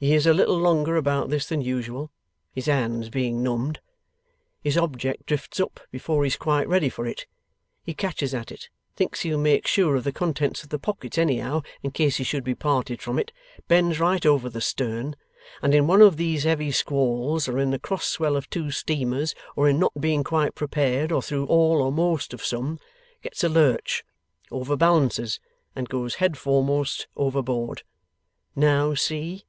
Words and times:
He 0.00 0.12
is 0.12 0.26
a 0.26 0.34
little 0.34 0.58
longer 0.58 0.96
about 0.96 1.30
this 1.30 1.46
than 1.46 1.62
usual, 1.62 2.10
his 2.52 2.66
hands 2.66 3.08
being 3.08 3.42
numbed. 3.42 3.80
His 4.62 4.76
object 4.76 5.24
drifts 5.24 5.58
up, 5.58 5.80
before 5.90 6.24
he 6.24 6.28
is 6.28 6.36
quite 6.36 6.68
ready 6.68 6.90
for 6.90 7.06
it. 7.06 7.24
He 7.82 7.94
catches 7.94 8.34
at 8.34 8.52
it, 8.52 8.68
thinks 8.96 9.22
he'll 9.22 9.38
make 9.38 9.66
sure 9.66 9.96
of 9.96 10.04
the 10.04 10.12
contents 10.12 10.62
of 10.62 10.68
the 10.68 10.78
pockets 10.78 11.16
anyhow, 11.16 11.62
in 11.82 11.90
case 11.90 12.16
he 12.18 12.24
should 12.24 12.44
be 12.44 12.54
parted 12.54 13.00
from 13.00 13.18
it, 13.18 13.32
bends 13.66 13.98
right 13.98 14.26
over 14.26 14.50
the 14.50 14.60
stern, 14.60 15.16
and 15.62 15.74
in 15.74 15.86
one 15.86 16.02
of 16.02 16.18
these 16.18 16.44
heavy 16.44 16.70
squalls, 16.70 17.48
or 17.48 17.58
in 17.58 17.70
the 17.70 17.78
cross 17.78 18.04
swell 18.04 18.36
of 18.36 18.50
two 18.50 18.70
steamers, 18.70 19.34
or 19.56 19.70
in 19.70 19.78
not 19.78 19.98
being 19.98 20.22
quite 20.22 20.54
prepared, 20.54 21.12
or 21.12 21.22
through 21.22 21.46
all 21.46 21.80
or 21.80 21.90
most 21.90 22.34
or 22.34 22.38
some, 22.38 22.78
gets 23.22 23.42
a 23.42 23.48
lurch, 23.48 24.04
overbalances 24.50 25.40
and 25.74 25.88
goes 25.88 26.16
head 26.16 26.36
foremost 26.36 27.06
overboard. 27.16 27.84
Now 28.54 28.92
see! 28.92 29.44